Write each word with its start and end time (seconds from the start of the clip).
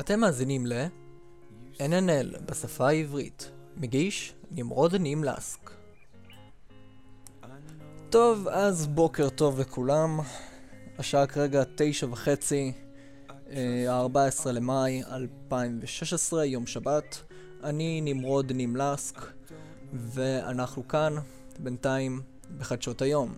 אתם 0.00 0.20
מאזינים 0.20 0.66
ל 0.66 0.72
NNL 1.78 2.40
בשפה 2.46 2.88
העברית, 2.88 3.50
מגיש 3.76 4.34
נמרוד 4.50 4.96
נימלסק. 4.96 5.70
טוב, 8.10 8.48
אז 8.48 8.86
בוקר 8.86 9.28
טוב 9.28 9.60
לכולם, 9.60 10.20
השעה 10.98 11.26
כרגע 11.26 11.62
תשע 11.76 12.06
וחצי, 12.10 12.72
ה-14 13.88 14.50
למאי 14.52 15.02
2016, 15.12 16.44
יום 16.44 16.66
שבת. 16.66 17.22
אני 17.64 18.00
נמרוד 18.00 18.52
נימלסק, 18.52 19.20
ואנחנו 19.92 20.88
כאן 20.88 21.14
בינתיים 21.58 22.22
בחדשות 22.58 23.02
היום. 23.02 23.34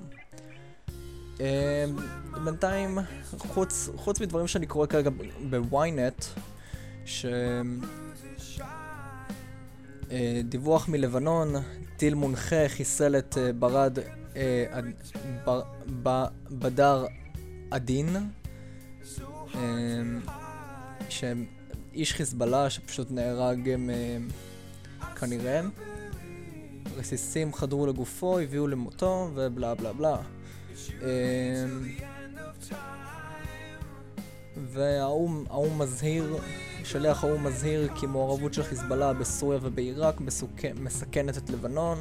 בינתיים, 2.44 2.98
חוץ, 3.38 3.88
חוץ 3.96 4.20
מדברים 4.20 4.46
שאני 4.46 4.66
קורא 4.66 4.86
כרגע 4.86 5.10
בוויינט, 5.50 6.24
שדיווח 10.08 10.88
מלבנון, 10.88 11.54
טיל 11.96 12.14
מונחה 12.14 12.68
חיסל 12.68 13.16
את 13.18 13.38
ברד 13.58 13.98
בדר 16.50 17.06
עדין, 17.70 18.16
שאיש 21.08 22.12
חיזבאללה 22.12 22.70
שפשוט 22.70 23.10
נהרג 23.10 23.70
כנראה. 25.16 25.60
רסיסים 26.96 27.54
חדרו 27.54 27.86
לגופו, 27.86 28.38
הביאו 28.38 28.66
למותו 28.66 29.30
ובלה 29.34 29.74
בלה 29.74 29.92
בלה. 29.92 30.16
והאו"ם 34.56 35.78
מזהיר, 35.78 36.36
שליח 36.84 37.24
האו"ם 37.24 37.46
מזהיר 37.46 37.88
כי 37.94 38.06
מעורבות 38.06 38.54
של 38.54 38.62
חיזבאללה 38.62 39.12
בסוריה 39.12 39.58
ובעיראק 39.62 40.20
מסכנת 40.80 41.38
את 41.38 41.50
לבנון 41.50 41.98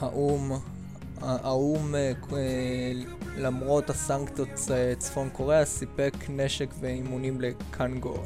והאו"ם 0.00 0.52
האו"ם 1.20 1.94
למרות 3.36 3.90
הסנקציות 3.90 4.48
צפון 4.98 5.28
קוריאה 5.32 5.64
סיפק 5.64 6.14
נשק 6.28 6.68
ואימונים 6.80 7.40
לקנגו 7.40 8.16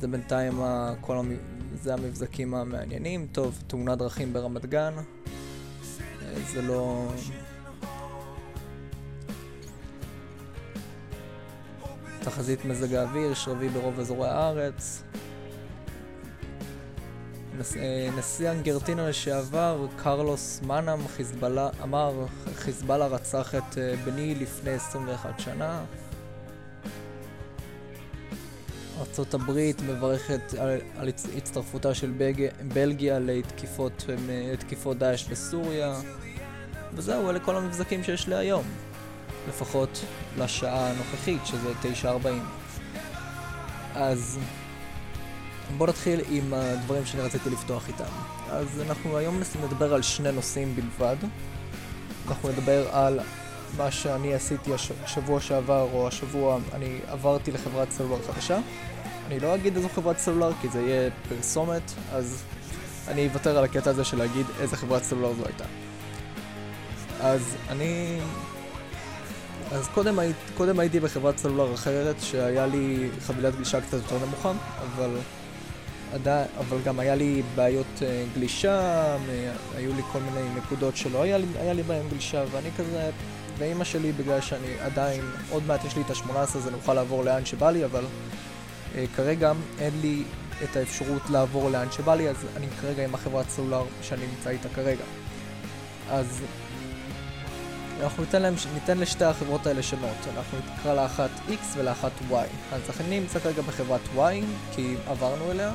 זה 0.00 0.08
בינתיים 0.08 0.60
כל. 1.00 1.16
זה 1.82 1.94
המבזקים 1.94 2.54
המעניינים. 2.54 3.26
טוב, 3.32 3.62
תאונת 3.66 3.98
דרכים 3.98 4.32
ברמת 4.32 4.66
גן. 4.66 4.94
זה 6.46 6.62
לא... 6.62 7.08
תחזית 12.20 12.64
מזג 12.64 12.94
האוויר, 12.94 13.34
שרבי 13.34 13.68
ברוב 13.68 14.00
אזורי 14.00 14.28
הארץ. 14.28 15.02
נס... 17.58 17.76
נשיא 18.18 18.50
אנגרטינה 18.50 19.08
לשעבר, 19.08 19.86
קרלוס 19.96 20.60
מנאם, 20.62 21.08
חיזבאללה, 21.08 21.70
אמר, 21.82 22.26
חיזבאללה 22.54 23.06
רצח 23.06 23.54
את 23.54 23.78
בני 24.04 24.34
לפני 24.34 24.70
21 24.70 25.40
שנה. 25.40 25.84
ארצות 29.00 29.34
הברית 29.34 29.82
מברכת 29.82 30.54
על, 30.58 30.78
על 30.96 31.08
הצטרפותה 31.36 31.94
של 31.94 32.12
בג... 32.18 32.48
בלגיה 32.74 33.18
לתקיפות, 33.18 34.04
לתקיפות 34.28 34.98
דאעש 34.98 35.24
בסוריה 35.24 35.94
וזהו, 36.94 37.30
אלה 37.30 37.40
כל 37.40 37.56
המבזקים 37.56 38.04
שיש 38.04 38.28
לי 38.28 38.34
היום 38.34 38.64
לפחות 39.48 40.04
לשעה 40.38 40.90
הנוכחית 40.90 41.40
שזה 41.46 41.72
9.40 42.02 42.28
אז 43.94 44.38
בואו 45.76 45.90
נתחיל 45.90 46.20
עם 46.30 46.54
הדברים 46.54 47.06
שאני 47.06 47.22
רציתי 47.22 47.50
לפתוח 47.50 47.88
איתם. 47.88 48.04
אז 48.50 48.82
אנחנו 48.86 49.16
היום 49.16 49.40
נדבר 49.64 49.94
על 49.94 50.02
שני 50.02 50.32
נושאים 50.32 50.76
בלבד. 50.76 51.16
אנחנו 52.28 52.48
נדבר 52.48 52.88
על 52.88 53.20
מה 53.76 53.90
שאני 53.90 54.34
עשיתי 54.34 54.70
השבוע 55.04 55.40
שעבר 55.40 55.88
או 55.92 56.08
השבוע 56.08 56.58
אני 56.74 56.98
עברתי 57.08 57.52
לחברת 57.52 57.90
סלולר 57.90 58.22
חדשה. 58.22 58.58
אני 59.26 59.40
לא 59.40 59.54
אגיד 59.54 59.76
איזו 59.76 59.88
חברת 59.88 60.18
סלולר 60.18 60.52
כי 60.62 60.68
זה 60.68 60.80
יהיה 60.80 61.10
פרסומת 61.28 61.92
אז 62.12 62.42
אני 63.08 63.28
אוותר 63.28 63.58
על 63.58 63.64
הקטע 63.64 63.90
הזה 63.90 64.04
של 64.04 64.18
להגיד 64.18 64.46
איזה 64.60 64.76
חברת 64.76 65.02
סלולר 65.02 65.32
זו 65.32 65.46
הייתה. 65.46 65.64
אז 67.20 67.56
אני... 67.68 68.18
אז 69.72 69.88
קודם, 69.94 70.18
היית, 70.18 70.36
קודם 70.56 70.80
הייתי 70.80 71.00
בחברת 71.00 71.38
סלולר 71.38 71.74
אחרת 71.74 72.16
שהיה 72.20 72.66
לי 72.66 73.08
חבילת 73.20 73.56
גלישה 73.56 73.80
קצת 73.80 73.92
יותר 73.92 74.26
נמוכה 74.26 74.52
אבל 74.80 75.16
עדיין, 76.12 76.46
אבל 76.58 76.78
גם 76.84 77.00
היה 77.00 77.14
לי 77.14 77.42
בעיות 77.54 77.86
uh, 77.98 78.02
גלישה, 78.34 79.16
היו 79.76 79.92
לי 79.96 80.02
כל 80.12 80.18
מיני 80.18 80.48
נקודות 80.56 80.96
שלא 80.96 81.22
היה 81.22 81.38
לי, 81.38 81.46
היה 81.58 81.72
לי 81.72 81.82
בהן 81.82 82.08
גלישה 82.08 82.44
ואני 82.50 82.68
כזה 82.78 83.10
ואימא 83.58 83.84
שלי, 83.84 84.12
בגלל 84.12 84.40
שאני 84.40 84.78
עדיין, 84.80 85.24
עוד 85.50 85.62
מעט 85.66 85.84
יש 85.84 85.96
לי 85.96 86.02
את 86.02 86.10
ה-18 86.10 86.36
אז 86.36 86.68
אני 86.68 86.74
אוכל 86.74 86.94
לעבור 86.94 87.24
לאן 87.24 87.44
שבא 87.44 87.70
לי, 87.70 87.84
אבל 87.84 88.04
uh, 88.04 88.96
כרגע 89.16 89.52
אין 89.78 89.92
לי 90.00 90.22
את 90.64 90.76
האפשרות 90.76 91.30
לעבור 91.30 91.70
לאן 91.70 91.92
שבא 91.92 92.14
לי, 92.14 92.28
אז 92.28 92.36
אני 92.56 92.66
כרגע 92.80 93.04
עם 93.04 93.14
החברת 93.14 93.48
סלולר 93.48 93.84
שאני 94.02 94.26
נמצא 94.26 94.50
איתה 94.50 94.68
כרגע. 94.68 95.04
אז 96.10 96.42
אנחנו 98.02 98.22
ניתן, 98.22 98.42
להם, 98.42 98.54
ניתן 98.74 98.98
לשתי 98.98 99.24
החברות 99.24 99.66
האלה 99.66 99.82
שמות, 99.82 100.16
אנחנו 100.36 100.58
נקרא 100.78 100.94
לאחת 100.94 101.30
X 101.48 101.76
ולאחת 101.76 102.12
Y. 102.30 102.34
אז 102.72 102.80
אני 103.00 103.20
נמצא 103.20 103.38
כרגע 103.38 103.62
בחברת 103.62 104.00
Y, 104.16 104.20
כי 104.74 104.94
עברנו 105.06 105.50
אליה, 105.50 105.72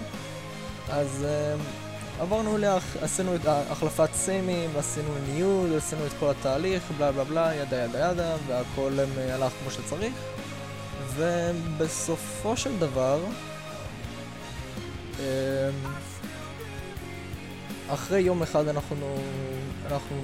אז 0.90 1.26
uh, 1.26 1.91
עברנו 2.20 2.56
אליה, 2.56 2.78
עשינו 3.02 3.36
את 3.36 3.42
החלפת 3.46 4.10
סימים, 4.14 4.70
עשינו 4.78 5.10
ניוד, 5.34 5.74
עשינו 5.78 6.06
את 6.06 6.12
כל 6.20 6.30
התהליך, 6.30 6.84
בלה 6.98 7.12
בלה 7.12 7.24
בלה, 7.24 7.56
ידה 7.56 7.84
ידה 7.84 8.12
ידה, 8.12 8.36
והכל 8.48 8.98
הלך 9.18 9.54
כמו 9.62 9.72
שצריך. 9.72 10.14
ובסופו 11.16 12.58
של 12.58 12.80
דבר, 12.80 13.20
אחרי 17.90 18.20
יום 18.20 18.42
אחד 18.42 18.68
אנחנו, 18.68 19.16
אנחנו, 19.92 20.22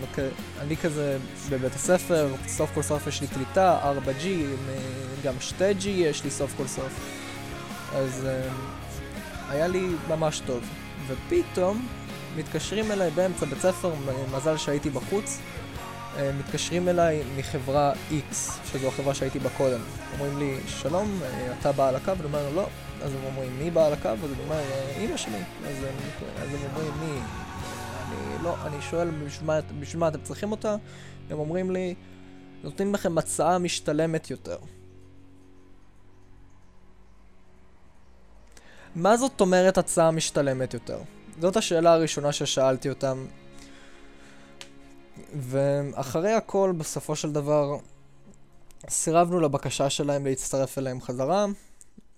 אני 0.59 0.77
כזה 0.77 1.17
בבית 1.49 1.75
הספר, 1.75 2.29
סוף 2.47 2.69
כל 2.73 2.81
סוף 2.81 3.07
יש 3.07 3.21
לי 3.21 3.27
קליטה, 3.27 3.93
4G, 4.05 4.25
גם 5.23 5.33
2G 5.49 5.87
יש 5.87 6.23
לי 6.23 6.31
סוף 6.31 6.53
כל 6.57 6.67
סוף. 6.67 6.99
אז 7.95 8.27
היה 9.49 9.67
לי 9.67 9.87
ממש 10.09 10.41
טוב. 10.45 10.63
ופתאום 11.07 11.87
מתקשרים 12.35 12.91
אליי 12.91 13.11
באמצע 13.11 13.45
בית 13.45 13.59
ספר, 13.59 13.93
מזל 14.35 14.57
שהייתי 14.57 14.89
בחוץ, 14.89 15.39
מתקשרים 16.39 16.89
אליי 16.89 17.23
מחברה 17.37 17.93
X, 18.11 18.33
שזו 18.71 18.87
החברה 18.87 19.13
שהייתי 19.13 19.39
בה 19.39 19.49
קודם. 19.49 19.79
אומרים 20.13 20.37
לי, 20.37 20.57
שלום, 20.67 21.19
אתה 21.59 21.71
בעל 21.71 21.95
הקו? 21.95 22.11
ואני 22.17 22.23
אומר, 22.23 22.49
לא. 22.55 22.67
אז 23.01 23.13
הם 23.13 23.19
אומרים, 23.25 23.59
מי 23.59 23.71
בעל 23.71 23.93
הקו? 23.93 24.09
אז 24.09 24.19
אני 24.23 24.43
אומר, 24.43 24.61
אמא 24.97 25.17
שלי. 25.17 25.37
אז 25.67 25.83
הם, 25.83 25.95
אז 26.41 26.53
הם 26.53 26.69
אומרים, 26.75 26.93
מי? 26.99 27.19
אני 28.07 28.43
לא, 28.43 28.55
אני 28.65 28.81
שואל, 28.81 29.09
בשביל 29.79 29.99
מה 29.99 30.07
אתם 30.07 30.21
צריכים 30.23 30.51
אותה? 30.51 30.75
הם 31.29 31.39
אומרים 31.39 31.71
לי, 31.71 31.95
נותנים 32.63 32.93
לכם 32.93 33.17
הצעה 33.17 33.57
משתלמת 33.57 34.31
יותר. 34.31 34.57
מה 38.97 39.17
זאת 39.17 39.41
אומרת 39.41 39.77
הצעה 39.77 40.11
משתלמת 40.11 40.73
יותר? 40.73 40.99
זאת 41.41 41.57
השאלה 41.57 41.93
הראשונה 41.93 42.31
ששאלתי 42.31 42.89
אותם. 42.89 43.25
ואחרי 45.35 46.33
הכל, 46.33 46.73
בסופו 46.77 47.15
של 47.15 47.31
דבר, 47.31 47.77
סירבנו 48.89 49.39
לבקשה 49.39 49.89
שלהם 49.89 50.25
להצטרף 50.25 50.77
אליהם 50.77 51.01
חזרה, 51.01 51.45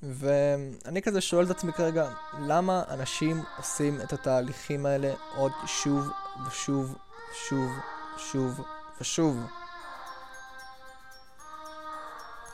ואני 0.04 1.02
כזה 1.02 1.22
שואל 1.22 1.46
את 1.46 1.50
עצמי 1.50 1.74
כרגע, 1.74 2.10
למה 2.40 2.84
אנשים 2.90 3.44
עושים 3.58 4.02
את 4.02 4.14
התהליכים 4.14 4.86
האלה 4.86 5.14
עוד 5.36 5.52
שוב 5.66 6.10
ושוב, 6.48 6.96
שוב, 7.50 7.72
שוב 8.18 8.62
ושוב? 9.02 9.38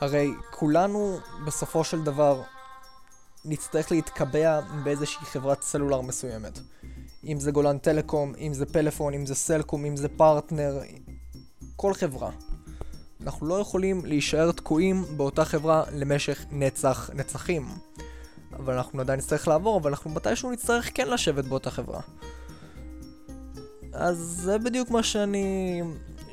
הרי 0.00 0.30
כולנו 0.50 1.18
בסופו 1.44 1.84
של 1.84 2.02
דבר 2.04 2.42
נצטרך 3.46 3.92
להתקבע 3.92 4.60
באיזושהי 4.84 5.26
חברת 5.26 5.62
סלולר 5.62 6.00
מסוימת. 6.00 6.58
אם 7.24 7.40
זה 7.40 7.50
גולן 7.50 7.78
טלקום, 7.78 8.32
אם 8.38 8.54
זה 8.54 8.66
פלאפון, 8.66 9.14
אם 9.14 9.26
זה 9.26 9.34
סלקום, 9.34 9.84
אם 9.84 9.96
זה 9.96 10.08
פרטנר, 10.08 10.80
כל 11.76 11.94
חברה. 11.94 12.30
אנחנו 13.22 13.46
לא 13.46 13.54
יכולים 13.54 14.06
להישאר 14.06 14.52
תקועים 14.52 15.04
באותה 15.16 15.44
חברה 15.44 15.84
למשך 15.92 16.44
נצח 16.50 17.10
נצחים. 17.14 17.68
אבל 18.52 18.74
אנחנו 18.74 19.00
עדיין 19.00 19.18
נצטרך 19.18 19.48
לעבור, 19.48 19.78
אבל 19.78 19.90
אנחנו 19.90 20.10
מתישהו 20.10 20.50
נצטרך 20.50 20.90
כן 20.94 21.08
לשבת 21.08 21.44
באותה 21.44 21.70
חברה. 21.70 22.00
אז 23.92 24.16
זה 24.18 24.58
בדיוק 24.58 24.90
מה 24.90 25.02
שאני 25.02 25.82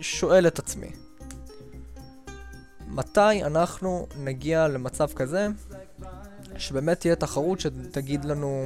שואל 0.02 0.48
את 0.48 0.60
עצמי. 0.60 0.92
מתי 2.88 3.44
אנחנו 3.44 4.08
נגיע 4.18 4.68
למצב 4.68 5.08
כזה 5.16 5.48
שבאמת 6.58 7.00
תהיה 7.00 7.16
תחרות 7.16 7.60
שתגיד 7.60 8.26
לנו 8.26 8.66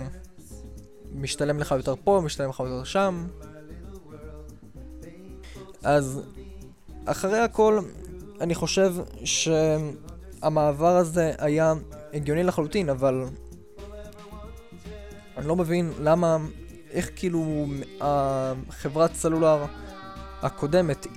משתלם 1.14 1.60
לך 1.60 1.72
יותר 1.72 1.94
פה, 2.04 2.22
משתלם 2.26 2.50
לך 2.50 2.60
יותר 2.60 2.84
שם. 2.84 3.28
אז 5.84 6.22
אחרי 7.06 7.40
הכל, 7.40 7.80
אני 8.42 8.56
חושב 8.56 8.94
שהמעבר 9.24 10.98
הזה 10.98 11.34
היה 11.38 11.74
הגיוני 12.14 12.44
לחלוטין, 12.44 12.90
אבל 12.90 13.26
אני 15.38 15.48
לא 15.48 15.56
מבין 15.56 15.92
למה, 16.00 16.38
איך 16.92 17.10
כאילו 17.16 17.66
החברת 18.02 19.16
סלולר 19.16 19.66
הקודמת, 20.42 21.08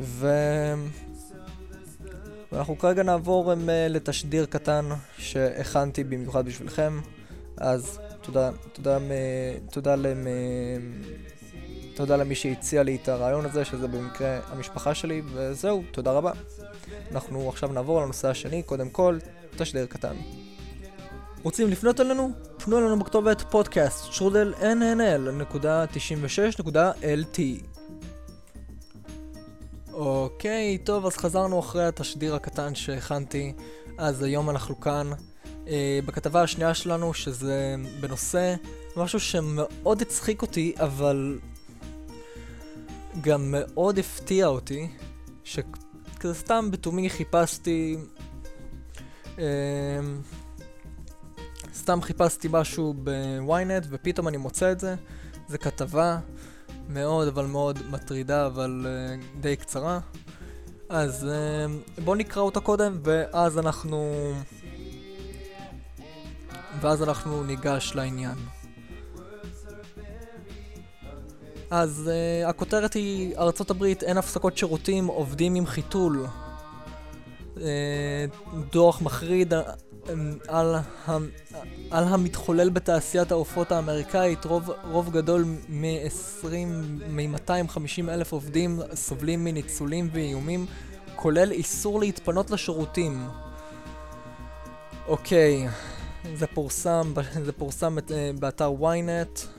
ו... 0.00 0.28
ואנחנו 2.52 2.78
כרגע 2.78 3.02
נעבור 3.02 3.52
אה, 3.52 3.88
לתשדיר 3.88 4.46
קטן 4.46 4.88
שהכנתי 5.18 6.04
במיוחד 6.04 6.46
בשבילכם. 6.46 7.00
אז 7.56 7.98
תודה, 8.20 8.50
תודה, 8.72 8.98
תודה, 9.70 9.96
למ... 9.96 10.26
תודה 11.94 12.16
למי 12.16 12.34
שהציע 12.34 12.82
לי 12.82 12.98
את 13.02 13.08
הרעיון 13.08 13.44
הזה, 13.44 13.64
שזה 13.64 13.88
במקרה 13.88 14.40
המשפחה 14.48 14.94
שלי, 14.94 15.22
וזהו, 15.32 15.82
תודה 15.90 16.12
רבה. 16.12 16.32
אנחנו 17.12 17.48
עכשיו 17.48 17.72
נעבור 17.72 18.02
לנושא 18.02 18.28
השני, 18.28 18.62
קודם 18.62 18.90
כל, 18.90 19.18
תשדיר 19.56 19.86
קטן. 19.86 20.16
רוצים 21.42 21.68
לפנות 21.68 22.00
אלינו? 22.00 22.30
פנו 22.64 22.78
אלינו 22.78 22.98
בכתובת 22.98 23.42
פודקאסט 23.50 24.12
שרודל 24.12 24.54
nnl.96.lt 24.60 27.38
אוקיי, 29.92 30.78
טוב, 30.78 31.06
אז 31.06 31.16
חזרנו 31.16 31.60
אחרי 31.60 31.84
התשדיר 31.84 32.34
הקטן 32.34 32.74
שהכנתי, 32.74 33.52
אז 33.98 34.22
היום 34.22 34.50
אנחנו 34.50 34.80
כאן 34.80 35.10
אה, 35.68 35.98
בכתבה 36.06 36.42
השנייה 36.42 36.74
שלנו, 36.74 37.14
שזה 37.14 37.74
בנושא 38.00 38.54
משהו 38.96 39.20
שמאוד 39.20 40.02
הצחיק 40.02 40.42
אותי, 40.42 40.74
אבל 40.76 41.38
גם 43.20 43.54
מאוד 43.56 43.98
הפתיע 43.98 44.46
אותי, 44.46 44.88
שכזה 46.18 46.34
סתם 46.34 46.68
בתומי 46.70 47.10
חיפשתי... 47.10 47.96
אה, 49.38 49.44
סתם 51.74 52.02
חיפשתי 52.02 52.48
משהו 52.50 52.94
בוויינט 52.94 53.86
ופתאום 53.90 54.28
אני 54.28 54.36
מוצא 54.36 54.72
את 54.72 54.80
זה. 54.80 54.94
זה 55.48 55.58
כתבה 55.58 56.18
מאוד 56.88 57.28
אבל 57.28 57.46
מאוד 57.46 57.78
מטרידה 57.90 58.46
אבל 58.46 58.86
uh, 58.86 59.40
די 59.40 59.56
קצרה. 59.56 60.00
אז 60.88 61.26
uh, 61.26 62.00
בואו 62.04 62.16
נקרא 62.16 62.42
אותה 62.42 62.60
קודם 62.60 63.00
ואז 63.04 63.58
אנחנו... 63.58 64.12
ואז 66.80 67.02
אנחנו 67.02 67.44
ניגש 67.44 67.92
לעניין. 67.94 68.57
אז 71.70 72.10
uh, 72.10 72.48
הכותרת 72.48 72.94
היא 72.94 73.36
ארצות 73.36 73.70
הברית 73.70 74.02
אין 74.02 74.18
הפסקות 74.18 74.58
שירותים 74.58 75.06
עובדים 75.06 75.54
עם 75.54 75.66
חיתול. 75.66 76.26
Uh, 77.56 77.60
דוח 78.72 79.02
מחריד 79.02 79.54
על, 80.48 80.74
על 81.90 82.04
המתחולל 82.04 82.68
בתעשיית 82.68 83.32
העופות 83.32 83.72
האמריקאית, 83.72 84.44
רוב, 84.44 84.70
רוב 84.90 85.10
גדול 85.10 85.44
מ-20, 85.68 86.46
מ-250 87.08 88.08
אלף 88.08 88.32
עובדים 88.32 88.80
סובלים 88.94 89.44
מניצולים 89.44 90.08
ואיומים, 90.12 90.66
כולל 91.16 91.52
איסור 91.52 92.00
להתפנות 92.00 92.50
לשירותים. 92.50 93.28
אוקיי, 95.06 95.68
זה 96.34 96.46
פורסם, 96.46 97.12
זה 97.44 97.52
פורסם 97.52 97.96
אה, 98.10 98.30
באתר 98.38 98.72
ynet 98.80 99.57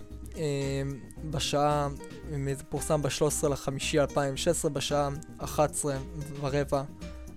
בשעה, 1.29 1.89
זה 2.53 2.63
פורסם 2.69 3.01
ב-13 3.01 3.47
לחמישי 3.49 3.99
2016 3.99 4.71
בשעה 4.71 5.09
11 5.37 5.97
ורבע, 6.41 6.83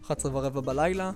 11 0.06 0.32
ורבע 0.34 0.60
בלילה. 0.60 1.10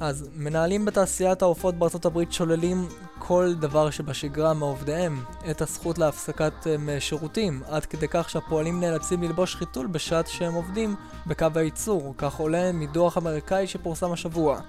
אז 0.00 0.30
מנהלים 0.34 0.84
בתעשיית 0.84 1.42
העופות 1.42 1.74
בארצות 1.74 2.04
הברית 2.04 2.32
שוללים 2.32 2.88
כל 3.18 3.54
דבר 3.54 3.90
שבשגרה 3.90 4.54
מעובדיהם, 4.54 5.24
את 5.50 5.62
הזכות 5.62 5.98
להפסקת 5.98 6.52
um, 6.62 7.00
שירותים, 7.00 7.62
עד 7.68 7.86
כדי 7.86 8.06
כך 8.10 8.30
שהפועלים 8.30 8.80
נאלצים 8.80 9.22
ללבוש 9.22 9.56
חיתול 9.56 9.86
בשעת 9.86 10.26
שהם 10.26 10.54
עובדים 10.54 10.94
בקו 11.26 11.46
הייצור, 11.54 12.14
כך 12.18 12.34
עולה 12.34 12.72
מדוח 12.72 13.18
אמריקאי 13.18 13.66
שפורסם 13.66 14.12
השבוע. 14.12 14.60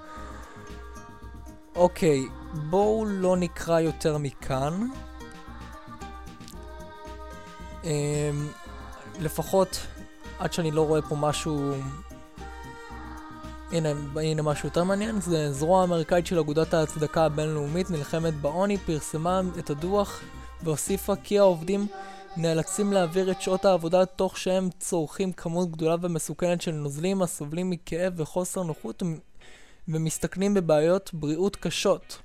אוקיי, 1.74 2.22
בואו 2.70 3.04
לא 3.06 3.36
נקרא 3.36 3.80
יותר 3.80 4.18
מכאן. 4.18 4.88
Um, 7.82 7.86
לפחות 9.20 9.80
עד 10.38 10.52
שאני 10.52 10.70
לא 10.70 10.86
רואה 10.86 11.02
פה 11.02 11.16
משהו 11.16 11.72
הנה, 13.72 13.88
הנה 14.16 14.42
משהו 14.42 14.68
יותר 14.68 14.84
מעניין, 14.84 15.20
זה 15.20 15.52
זרוע 15.52 15.80
האמריקאית 15.80 16.26
של 16.26 16.38
אגודת 16.38 16.74
ההצדקה 16.74 17.24
הבינלאומית 17.24 17.90
נלחמת 17.90 18.34
בעוני, 18.34 18.78
פרסמה 18.78 19.40
את 19.58 19.70
הדוח 19.70 20.20
והוסיפה 20.62 21.16
כי 21.16 21.38
העובדים 21.38 21.86
נאלצים 22.36 22.92
להעביר 22.92 23.30
את 23.30 23.40
שעות 23.40 23.64
העבודה 23.64 24.06
תוך 24.06 24.38
שהם 24.38 24.68
צורכים 24.78 25.32
כמות 25.32 25.70
גדולה 25.70 25.96
ומסוכנת 26.00 26.62
של 26.62 26.72
נוזלים 26.72 27.22
הסובלים 27.22 27.70
מכאב 27.70 28.12
וחוסר 28.16 28.62
נוחות 28.62 29.02
ומסתכנים 29.88 30.54
בבעיות 30.54 31.10
בריאות 31.14 31.56
קשות. 31.56 32.18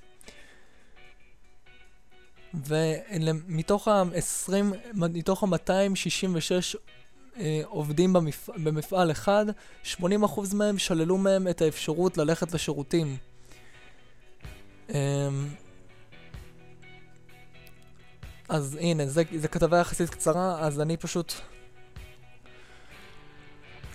ומתוך 2.54 3.88
ה-20, 3.88 4.52
מתוך 4.94 5.42
ה-266 5.42 6.78
אה, 7.38 7.60
עובדים 7.64 8.12
במפ... 8.12 8.48
במפעל 8.56 9.10
אחד, 9.10 9.46
80% 9.94 9.98
מהם 10.54 10.78
שללו 10.78 11.18
מהם 11.18 11.48
את 11.48 11.62
האפשרות 11.62 12.18
ללכת 12.18 12.52
לשירותים. 12.52 13.16
אה, 14.94 15.28
אז 18.48 18.78
הנה, 18.80 19.06
זה, 19.06 19.22
זה 19.36 19.48
כתבה 19.48 19.78
יחסית 19.78 20.10
קצרה, 20.10 20.60
אז 20.60 20.80
אני 20.80 20.96
פשוט... 20.96 21.32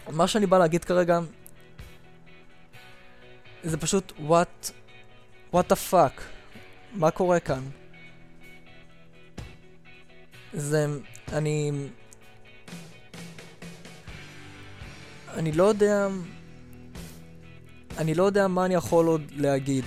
מה 0.10 0.28
שאני 0.28 0.46
בא 0.46 0.58
להגיד 0.58 0.86
כרגע, 0.86 1.20
זה 3.64 3.78
פשוט 3.78 4.12
what, 4.12 4.72
what 5.54 5.72
the 5.72 5.92
fuck, 5.92 6.22
מה 6.94 7.12
קורה 7.12 7.40
כאן? 7.40 7.83
זה, 10.54 10.88
אני... 11.34 11.72
אני 15.34 15.52
לא 15.52 15.64
יודע... 15.64 16.08
אני 17.98 18.14
לא 18.16 18.24
יודע 18.24 18.48
מה 18.48 18.66
אני 18.66 18.74
יכול 18.74 19.06
עוד 19.06 19.22
להגיד. 19.36 19.86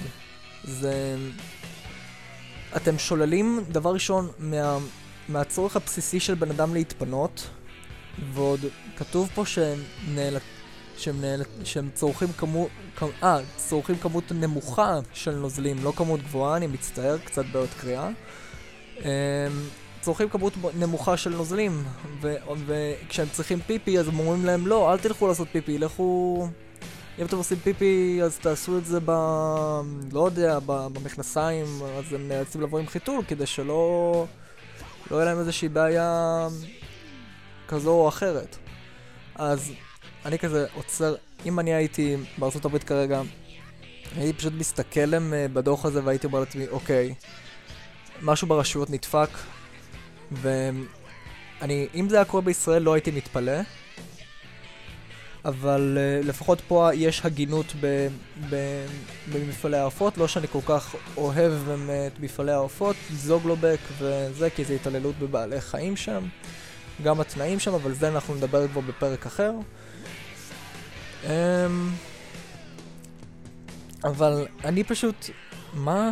זה... 0.65 1.17
אתם 2.77 2.99
שוללים, 2.99 3.65
דבר 3.69 3.93
ראשון, 3.93 4.29
מה... 4.39 4.79
מהצורך 5.29 5.77
הבסיסי 5.77 6.21
של 6.21 6.35
בן 6.35 6.51
אדם 6.51 6.75
להתפנות, 6.75 7.49
ועוד 8.33 8.61
כתוב 8.97 9.31
פה 9.35 9.47
שהם 9.47 9.79
נאלצ... 10.15 10.43
שהם, 10.97 11.21
נאל... 11.21 11.43
שהם 11.65 11.89
צורכים 11.95 12.29
כמות, 12.33 12.69
אה, 13.23 13.39
צורכים 13.57 13.97
כמות 13.97 14.33
נמוכה 14.33 14.99
של 15.13 15.35
נוזלים, 15.35 15.77
לא 15.85 15.93
כמות 15.97 16.23
גבוהה, 16.23 16.57
אני 16.57 16.67
מצטער, 16.67 17.19
קצת 17.19 17.45
בעיות 17.53 17.71
קריאה. 17.81 18.09
צורכים 20.07 20.29
כמות 20.29 20.53
נמוכה 20.79 21.17
של 21.17 21.31
נוזלים, 21.31 21.85
וכשהם 22.67 23.29
צריכים 23.33 23.61
פיפי 23.61 23.99
אז 23.99 24.09
הם 24.09 24.19
אומרים 24.19 24.45
להם 24.45 24.67
לא, 24.67 24.93
אל 24.93 24.99
תלכו 24.99 25.29
לעשות 25.29 25.49
פיפי, 25.53 25.79
לכו, 25.79 26.49
אם 27.19 27.27
אתם 27.27 27.37
עושים 27.37 27.59
פיפי, 27.59 28.21
אז 28.25 28.39
תעשו 28.39 28.79
את 28.79 28.87
זה 28.87 28.99
ב... 29.05 29.11
לא 30.13 30.27
יודע, 30.27 30.59
במכנסיים, 30.67 31.67
אז 31.99 32.13
הם 32.13 32.29
נאלצים 32.29 32.61
לבוא 32.61 32.79
עם 32.79 32.87
חיתול, 32.87 33.25
כדי 33.29 33.47
שלא... 33.47 34.27
לא 35.11 35.17
יהיה 35.17 35.25
להם 35.25 35.39
איזושהי 35.39 35.69
בעיה 35.69 36.49
כזו 37.69 37.91
או 37.91 38.09
אחרת. 38.09 38.57
אז 39.35 39.73
אני 40.25 40.39
כזה 40.39 40.67
עוצר, 40.75 41.15
אם 41.47 41.61
אני 41.61 41.75
הייתי 41.75 42.17
בארצות 42.39 42.65
הברית 42.65 42.85
כרגע, 42.85 43.23
הייתי 44.17 44.39
פשוט 44.39 44.53
מסתכל 44.53 45.01
להם 45.01 45.35
אה, 45.35 45.47
בדוח 45.53 45.85
הזה 45.85 46.05
והייתי 46.05 46.27
אומר 46.27 46.41
לעצמי, 46.41 46.69
אוקיי, 46.69 47.15
משהו 48.23 48.49
ברשויות 48.49 48.91
נדפק, 48.91 49.31
ואני, 50.33 51.89
אם 51.95 52.09
זה 52.09 52.17
היה 52.17 52.25
קורה 52.25 52.43
בישראל 52.43 52.83
לא 52.83 52.95
הייתי 52.95 53.11
מתפלא, 53.11 53.61
אבל 55.45 55.99
uh, 55.99 56.27
לפחות 56.27 56.61
פה 56.69 56.91
יש 56.95 57.25
הגינות 57.25 57.67
ב, 57.81 58.09
ב, 58.51 58.57
במפעלי 59.33 59.77
העופות, 59.77 60.19
לא 60.19 60.29
שאני 60.29 60.47
כל 60.49 60.61
כך 60.67 60.95
אוהב 61.17 61.53
את 62.07 62.21
מפעלי 62.21 62.53
העופות, 62.53 62.97
זוגלובק 63.13 63.79
וזה, 63.99 64.51
כי 64.51 64.65
זה 64.65 64.75
התעללות 64.75 65.19
בבעלי 65.19 65.61
חיים 65.61 65.97
שם, 65.97 66.25
גם 67.03 67.21
התנאים 67.21 67.59
שם, 67.59 67.75
אבל 67.75 67.95
זה 67.95 68.09
אנחנו 68.09 68.35
נדבר 68.35 68.69
כבר 68.69 68.81
בפרק 68.81 69.27
אחר. 69.27 69.53
Um, 71.25 71.29
אבל 74.05 74.47
אני 74.65 74.85
פשוט, 74.85 75.31
מה? 75.75 76.11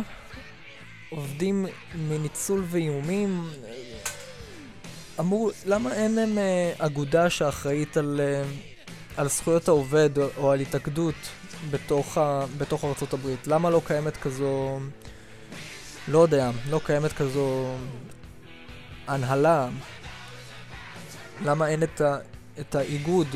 עובדים 1.09 1.65
מניצול 1.95 2.63
ואיומים? 2.69 3.49
אמור, 5.19 5.51
למה 5.65 5.93
אין 5.93 6.15
להם 6.15 6.37
uh, 6.37 6.85
אגודה 6.85 7.29
שאחראית 7.29 7.97
על... 7.97 8.21
Uh, 8.43 8.75
על 9.17 9.29
זכויות 9.29 9.67
העובד 9.67 10.09
או 10.37 10.51
על 10.51 10.59
התאגדות 10.59 11.15
בתוך, 11.71 12.17
בתוך 12.57 12.85
ארצות 12.85 13.13
הברית. 13.13 13.47
למה 13.47 13.69
לא 13.69 13.81
קיימת 13.85 14.17
כזו... 14.17 14.79
לא 16.07 16.19
יודע, 16.19 16.51
לא 16.69 16.81
קיימת 16.85 17.13
כזו 17.13 17.75
הנהלה? 19.07 19.69
למה 21.43 21.67
אין 21.67 21.83
את, 21.83 22.01
ה, 22.01 22.17
את 22.59 22.75
האיגוד? 22.75 23.27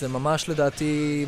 זה 0.00 0.08
ממש 0.08 0.48
לדעתי 0.48 1.26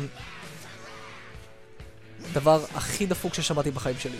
הדבר 2.31 2.65
הכי 2.75 3.05
דפוק 3.05 3.33
ששמעתי 3.33 3.71
בחיים 3.71 3.97
שלי. 3.99 4.17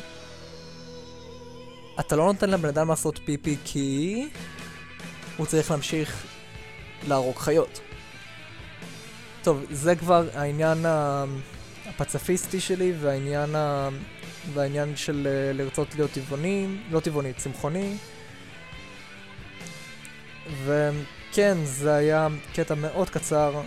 אתה 1.99 2.15
לא 2.15 2.25
נותן 2.25 2.49
לבן 2.49 2.69
אדם 2.69 2.89
לעשות 2.89 3.19
פיפי 3.25 3.57
כי 3.65 4.27
הוא 5.37 5.45
צריך 5.45 5.71
להמשיך 5.71 6.23
להרוג 7.07 7.35
חיות. 7.35 7.79
טוב, 9.43 9.65
זה 9.71 9.95
כבר 9.95 10.27
העניין 10.33 10.85
הפצפיסטי 11.85 12.59
שלי 12.59 12.93
והעניין, 13.01 13.55
ה... 13.55 13.89
והעניין 14.53 14.95
של 14.95 15.27
אה, 15.27 15.53
לרצות 15.53 15.95
להיות 15.95 16.11
טבעוני, 16.11 16.67
לא 16.91 16.99
טבעוני, 16.99 17.33
צמחוני. 17.33 17.97
וכן, 20.65 21.57
זה 21.63 21.93
היה 21.93 22.27
קטע 22.55 22.75
מאוד 22.75 23.09
קצר 23.09 23.61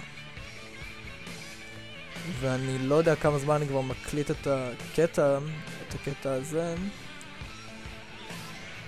ואני 2.40 2.78
לא 2.78 2.94
יודע 2.94 3.14
כמה 3.14 3.38
זמן 3.38 3.54
אני 3.54 3.66
כבר 3.66 3.80
מקליט 3.80 4.30
את 4.30 4.46
הקטע, 4.46 5.38
את 5.88 5.94
הקטע 5.94 6.32
הזה. 6.32 6.74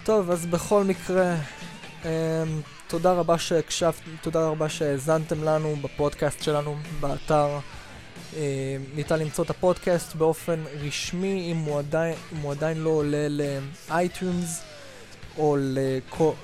טוב, 0.04 0.30
אז 0.30 0.47
בכל 0.47 0.85
מקרה, 0.85 1.37
um, 2.02 2.07
תודה 2.87 3.12
רבה 3.12 3.38
שהקשבתם, 3.38 4.11
תודה 4.23 4.47
רבה 4.47 4.68
שהאזנתם 4.68 5.45
לנו 5.45 5.76
בפודקאסט 5.76 6.42
שלנו, 6.42 6.76
באתר. 7.00 7.59
Um, 8.33 8.37
ניתן 8.95 9.18
למצוא 9.18 9.45
את 9.45 9.50
הפודקאסט 9.50 10.14
באופן 10.14 10.61
רשמי, 10.80 11.52
אם 11.52 11.57
הוא 11.57 11.78
עדיין, 11.78 12.14
אם 12.33 12.38
הוא 12.38 12.52
עדיין 12.52 12.78
לא 12.78 12.90
עולה 12.90 13.26
לאייטיונס, 13.28 14.62
או 15.38 15.57
לכו, 15.61 16.35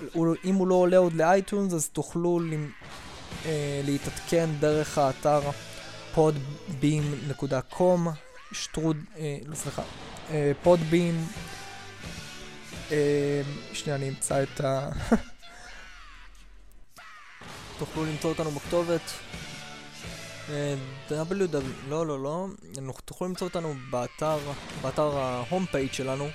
אם 0.45 0.55
הוא 0.55 0.69
לא 0.69 0.75
עולה 0.75 0.97
עוד 0.97 1.13
לאייטיונס, 1.13 1.73
אז 1.73 1.89
תוכלו 1.89 2.41
uh, 2.41 3.47
להתעדכן 3.85 4.51
דרך 4.61 4.99
האתר 4.99 5.41
podbeam.com, 6.15 8.09
שטרוד, 8.53 8.97
אה, 9.17 9.39
לא 9.47 9.55
סליחה, 9.55 9.83
אה, 10.31 10.53
podbeam, 10.65 11.37
אה, 12.93 13.43
שנייה 13.73 13.97
אני 13.97 14.09
אמצא 14.09 14.43
את 14.43 14.61
ה... 14.61 14.91
תוכלו 17.79 18.05
למצוא 18.05 18.31
אותנו 18.31 18.51
בכתובת 18.51 19.13
אה, 20.49 20.75
www, 21.09 21.57
לא 21.89 22.07
לא 22.07 22.23
לא, 22.23 22.47
תוכלו 23.05 23.29
למצוא 23.29 23.47
אותנו 23.47 23.75
באתר, 23.91 24.39
באתר 24.83 25.19
ההום 25.19 25.67
פייג' 25.67 25.93
שלנו 25.93 26.29